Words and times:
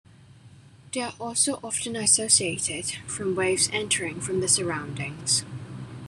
They 0.91 1.01
are 1.03 1.13
also 1.19 1.59
often 1.63 1.95
isolated 1.95 2.89
from 3.05 3.35
waves 3.35 3.69
entering 3.71 4.19
from 4.19 4.39
their 4.39 4.47
surroundings. 4.49 5.45